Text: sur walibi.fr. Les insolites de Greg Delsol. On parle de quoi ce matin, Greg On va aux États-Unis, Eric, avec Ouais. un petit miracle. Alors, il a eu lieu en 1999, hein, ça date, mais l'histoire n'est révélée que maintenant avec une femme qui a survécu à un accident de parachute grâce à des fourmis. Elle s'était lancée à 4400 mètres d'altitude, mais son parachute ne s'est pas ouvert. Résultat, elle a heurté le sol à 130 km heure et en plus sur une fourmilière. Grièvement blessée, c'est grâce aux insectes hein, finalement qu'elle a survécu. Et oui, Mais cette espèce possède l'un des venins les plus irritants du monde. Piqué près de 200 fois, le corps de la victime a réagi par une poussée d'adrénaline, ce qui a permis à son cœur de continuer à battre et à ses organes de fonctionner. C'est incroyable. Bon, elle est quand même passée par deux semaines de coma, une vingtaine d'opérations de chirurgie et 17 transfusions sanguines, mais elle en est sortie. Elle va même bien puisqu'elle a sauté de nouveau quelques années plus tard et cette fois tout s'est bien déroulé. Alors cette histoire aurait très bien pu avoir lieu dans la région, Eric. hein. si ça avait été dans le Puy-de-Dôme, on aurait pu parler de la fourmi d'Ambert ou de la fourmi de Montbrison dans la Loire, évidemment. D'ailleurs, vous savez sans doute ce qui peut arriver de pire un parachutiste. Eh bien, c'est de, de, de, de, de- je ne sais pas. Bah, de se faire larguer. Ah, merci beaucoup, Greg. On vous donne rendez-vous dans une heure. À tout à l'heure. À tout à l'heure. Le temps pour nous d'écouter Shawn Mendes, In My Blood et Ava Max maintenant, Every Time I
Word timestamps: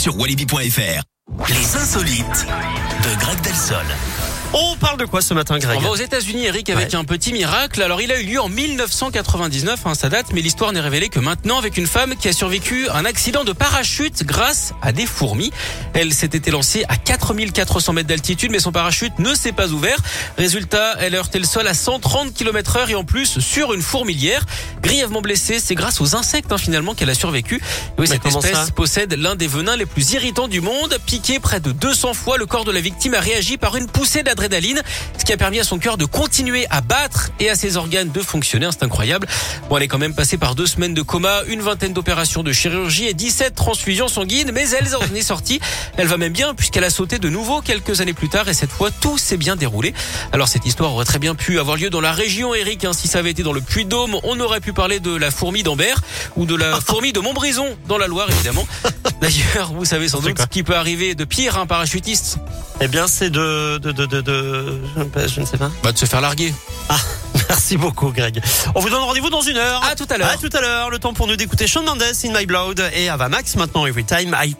sur 0.00 0.16
walibi.fr. 0.18 1.09
Les 1.48 1.76
insolites 1.76 2.46
de 3.04 3.20
Greg 3.20 3.40
Delsol. 3.42 3.84
On 4.52 4.74
parle 4.78 4.98
de 4.98 5.04
quoi 5.04 5.22
ce 5.22 5.32
matin, 5.32 5.58
Greg 5.60 5.78
On 5.78 5.82
va 5.82 5.90
aux 5.90 5.96
États-Unis, 5.96 6.46
Eric, 6.46 6.70
avec 6.70 6.88
Ouais. 6.88 6.94
un 6.96 7.04
petit 7.04 7.32
miracle. 7.32 7.80
Alors, 7.82 8.02
il 8.02 8.10
a 8.10 8.18
eu 8.20 8.24
lieu 8.24 8.40
en 8.40 8.48
1999, 8.48 9.78
hein, 9.86 9.94
ça 9.94 10.08
date, 10.08 10.26
mais 10.32 10.40
l'histoire 10.40 10.72
n'est 10.72 10.80
révélée 10.80 11.08
que 11.08 11.20
maintenant 11.20 11.56
avec 11.56 11.76
une 11.76 11.86
femme 11.86 12.16
qui 12.16 12.26
a 12.28 12.32
survécu 12.32 12.88
à 12.88 12.96
un 12.96 13.04
accident 13.04 13.44
de 13.44 13.52
parachute 13.52 14.24
grâce 14.24 14.74
à 14.82 14.90
des 14.90 15.06
fourmis. 15.06 15.52
Elle 15.94 16.12
s'était 16.12 16.50
lancée 16.50 16.84
à 16.88 16.96
4400 16.96 17.92
mètres 17.92 18.08
d'altitude, 18.08 18.50
mais 18.50 18.58
son 18.58 18.72
parachute 18.72 19.16
ne 19.20 19.36
s'est 19.36 19.52
pas 19.52 19.68
ouvert. 19.68 19.98
Résultat, 20.36 20.96
elle 20.98 21.14
a 21.14 21.18
heurté 21.18 21.38
le 21.38 21.44
sol 21.46 21.68
à 21.68 21.74
130 21.74 22.34
km 22.34 22.76
heure 22.76 22.90
et 22.90 22.96
en 22.96 23.04
plus 23.04 23.38
sur 23.38 23.72
une 23.72 23.82
fourmilière. 23.82 24.44
Grièvement 24.82 25.20
blessée, 25.22 25.60
c'est 25.60 25.76
grâce 25.76 26.00
aux 26.00 26.16
insectes 26.16 26.50
hein, 26.50 26.58
finalement 26.58 26.94
qu'elle 26.96 27.10
a 27.10 27.14
survécu. 27.14 27.56
Et 27.56 27.60
oui, 27.60 27.62
Mais 28.00 28.06
cette 28.06 28.26
espèce 28.26 28.72
possède 28.72 29.12
l'un 29.14 29.36
des 29.36 29.46
venins 29.46 29.76
les 29.76 29.86
plus 29.86 30.10
irritants 30.14 30.48
du 30.48 30.60
monde. 30.60 30.98
Piqué 31.20 31.38
près 31.38 31.60
de 31.60 31.72
200 31.72 32.14
fois, 32.14 32.38
le 32.38 32.46
corps 32.46 32.64
de 32.64 32.72
la 32.72 32.80
victime 32.80 33.12
a 33.12 33.20
réagi 33.20 33.58
par 33.58 33.76
une 33.76 33.86
poussée 33.86 34.22
d'adrénaline, 34.22 34.80
ce 35.18 35.24
qui 35.26 35.34
a 35.34 35.36
permis 35.36 35.60
à 35.60 35.64
son 35.64 35.78
cœur 35.78 35.98
de 35.98 36.06
continuer 36.06 36.66
à 36.70 36.80
battre 36.80 37.28
et 37.40 37.50
à 37.50 37.56
ses 37.56 37.76
organes 37.76 38.10
de 38.10 38.20
fonctionner. 38.20 38.66
C'est 38.72 38.84
incroyable. 38.84 39.26
Bon, 39.68 39.76
elle 39.76 39.82
est 39.82 39.88
quand 39.88 39.98
même 39.98 40.14
passée 40.14 40.38
par 40.38 40.54
deux 40.54 40.66
semaines 40.66 40.94
de 40.94 41.02
coma, 41.02 41.42
une 41.46 41.60
vingtaine 41.60 41.92
d'opérations 41.92 42.42
de 42.42 42.52
chirurgie 42.52 43.04
et 43.06 43.12
17 43.12 43.54
transfusions 43.54 44.08
sanguines, 44.08 44.50
mais 44.54 44.70
elle 44.70 44.88
en 44.96 45.14
est 45.14 45.20
sortie. 45.20 45.60
Elle 45.98 46.06
va 46.06 46.16
même 46.16 46.32
bien 46.32 46.54
puisqu'elle 46.54 46.84
a 46.84 46.90
sauté 46.90 47.18
de 47.18 47.28
nouveau 47.28 47.60
quelques 47.60 48.00
années 48.00 48.14
plus 48.14 48.30
tard 48.30 48.48
et 48.48 48.54
cette 48.54 48.70
fois 48.70 48.90
tout 48.90 49.18
s'est 49.18 49.36
bien 49.36 49.56
déroulé. 49.56 49.92
Alors 50.32 50.48
cette 50.48 50.64
histoire 50.64 50.94
aurait 50.94 51.04
très 51.04 51.18
bien 51.18 51.34
pu 51.34 51.60
avoir 51.60 51.76
lieu 51.76 51.90
dans 51.90 52.00
la 52.00 52.12
région, 52.12 52.54
Eric. 52.54 52.86
hein. 52.86 52.94
si 52.94 53.08
ça 53.08 53.18
avait 53.18 53.32
été 53.32 53.42
dans 53.42 53.52
le 53.52 53.60
Puy-de-Dôme, 53.60 54.16
on 54.22 54.40
aurait 54.40 54.60
pu 54.60 54.72
parler 54.72 55.00
de 55.00 55.14
la 55.14 55.30
fourmi 55.30 55.62
d'Ambert 55.62 56.00
ou 56.36 56.46
de 56.46 56.54
la 56.54 56.80
fourmi 56.86 57.12
de 57.12 57.20
Montbrison 57.20 57.76
dans 57.88 57.98
la 57.98 58.06
Loire, 58.06 58.30
évidemment. 58.30 58.66
D'ailleurs, 59.20 59.74
vous 59.74 59.84
savez 59.84 60.08
sans 60.08 60.20
doute 60.20 60.40
ce 60.40 60.46
qui 60.46 60.62
peut 60.62 60.76
arriver 60.76 61.09
de 61.14 61.24
pire 61.24 61.58
un 61.58 61.66
parachutiste. 61.66 62.38
Eh 62.80 62.88
bien, 62.88 63.06
c'est 63.06 63.30
de, 63.30 63.78
de, 63.78 63.92
de, 63.92 64.06
de, 64.06 64.20
de- 64.20 64.80
je 65.28 65.40
ne 65.40 65.46
sais 65.46 65.58
pas. 65.58 65.70
Bah, 65.82 65.92
de 65.92 65.98
se 65.98 66.06
faire 66.06 66.20
larguer. 66.20 66.54
Ah, 66.88 66.96
merci 67.48 67.76
beaucoup, 67.76 68.10
Greg. 68.10 68.42
On 68.74 68.80
vous 68.80 68.88
donne 68.90 69.02
rendez-vous 69.02 69.30
dans 69.30 69.42
une 69.42 69.56
heure. 69.58 69.82
À 69.84 69.94
tout 69.94 70.06
à 70.10 70.16
l'heure. 70.18 70.28
À 70.30 70.36
tout 70.36 70.50
à 70.56 70.60
l'heure. 70.60 70.90
Le 70.90 70.98
temps 70.98 71.12
pour 71.12 71.26
nous 71.26 71.36
d'écouter 71.36 71.66
Shawn 71.66 71.84
Mendes, 71.84 72.02
In 72.24 72.32
My 72.38 72.46
Blood 72.46 72.82
et 72.94 73.08
Ava 73.08 73.28
Max 73.28 73.56
maintenant, 73.56 73.86
Every 73.86 74.04
Time 74.04 74.34
I 74.42 74.54